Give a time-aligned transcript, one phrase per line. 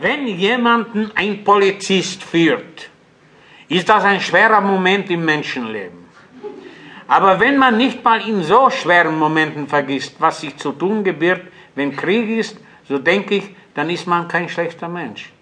[0.00, 2.88] Wenn jemanden ein Polizist führt,
[3.68, 6.00] ist das ein schwerer Moment im Menschenleben.
[7.06, 11.42] Aber wenn man nicht mal in so schweren Momenten vergisst, was sich zu tun gebührt,
[11.74, 12.56] wenn Krieg ist,
[12.88, 15.32] so denke ich, dann ist man kein schlechter Mensch.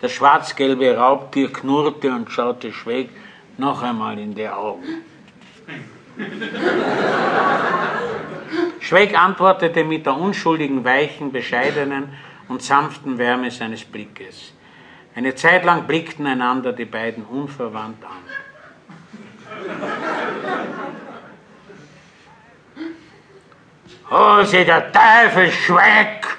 [0.00, 3.10] Das schwarz-gelbe Raubtier knurrte und schaute schräg
[3.58, 5.02] noch einmal in die Augen.
[8.80, 12.08] Schweig antwortete mit der unschuldigen, weichen, bescheidenen
[12.48, 14.52] und sanften Wärme seines Blickes.
[15.14, 18.22] Eine Zeit lang blickten einander die beiden unverwandt an.
[24.10, 26.38] Oh, sie der Teufel, Schweig!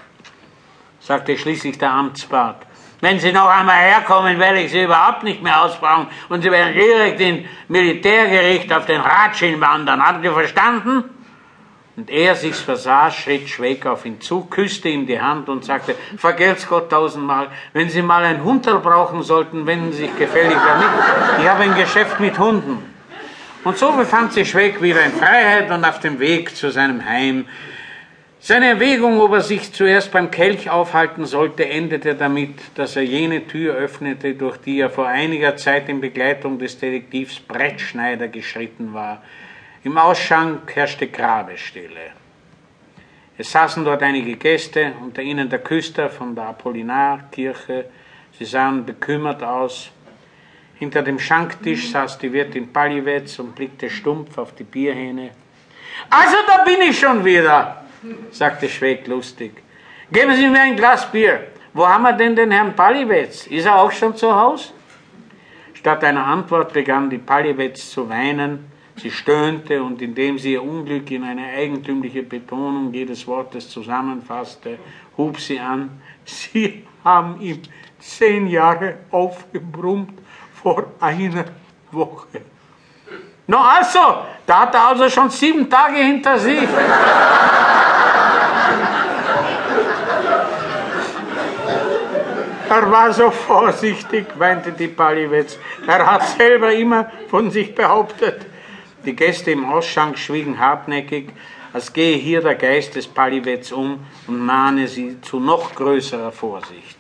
[1.00, 2.66] sagte schließlich der Amtsbart.
[3.02, 6.74] Wenn Sie noch einmal herkommen, werde ich Sie überhaupt nicht mehr ausbrauchen und Sie werden
[6.74, 10.04] direkt in Militärgericht auf den Ratschin wandern.
[10.04, 11.15] Haben Sie verstanden?
[11.98, 15.96] Und er sich's versah, schritt Schweig auf ihn zu, küsste ihm die Hand und sagte,
[16.18, 20.90] vergelt's Gott tausendmal, wenn Sie mal ein Hunderl brauchen sollten, wenden Sie sich gefällig damit.
[21.40, 22.84] Ich habe ein Geschäft mit Hunden.
[23.64, 27.46] Und so befand sich Schweig wieder in Freiheit und auf dem Weg zu seinem Heim.
[28.40, 33.48] Seine Erwägung, ob er sich zuerst beim Kelch aufhalten sollte, endete damit, dass er jene
[33.48, 39.24] Tür öffnete, durch die er vor einiger Zeit in Begleitung des Detektivs Brettschneider geschritten war.
[39.86, 42.10] Im Ausschank herrschte Grabestille.
[43.38, 47.86] Es saßen dort einige Gäste, unter ihnen der Küster von der Apollinarkirche.
[48.32, 49.92] Sie sahen bekümmert aus.
[50.80, 55.30] Hinter dem Schanktisch saß die Wirtin Paliwetz und blickte stumpf auf die Bierhähne.
[56.10, 57.86] Also da bin ich schon wieder,
[58.32, 59.62] sagte Schweig lustig.
[60.12, 61.52] Geben Sie mir ein Glas Bier.
[61.76, 63.46] Wo haben wir denn den Herrn Paliwetz?
[63.46, 64.74] Ist er auch schon zu Hause?
[65.76, 71.12] Statt einer Antwort begann die Paliwetz zu weinen Sie stöhnte und indem sie ihr Unglück
[71.12, 74.80] in eine eigentümliche Betonung jedes Wortes zusammenfasste,
[75.18, 77.62] hub sie an, Sie haben ihm
[78.00, 80.20] zehn Jahre aufgebrummt
[80.54, 81.46] vor einer
[81.92, 82.42] Woche.
[83.48, 84.00] Na also,
[84.46, 86.68] da hat er also schon sieben Tage hinter sich.
[92.68, 95.60] Er war so vorsichtig, weinte die Paliwetz.
[95.86, 98.48] Er hat selber immer von sich behauptet,
[99.06, 101.30] die Gäste im Ausschank schwiegen hartnäckig,
[101.74, 106.98] als gehe hier der Geist des Paliwetz um und mahne sie zu noch größerer Vorsicht.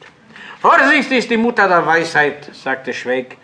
[0.59, 3.37] Vorsicht ist die Mutter der Weisheit, sagte Schweig,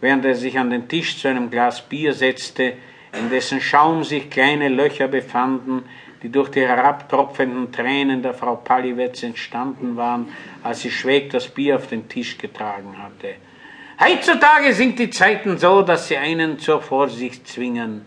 [0.00, 2.74] während er sich an den Tisch zu einem Glas Bier setzte,
[3.18, 5.84] in dessen Schaum sich kleine Löcher befanden,
[6.22, 10.28] die durch die herabtropfenden Tränen der Frau Paliwetz entstanden waren,
[10.62, 13.34] als sie Schweig das Bier auf den Tisch getragen hatte.
[13.98, 18.04] Heutzutage sind die Zeiten so, dass sie einen zur Vorsicht zwingen.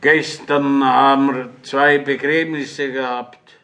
[0.00, 3.59] Gestern haben wir zwei Begräbnisse gehabt.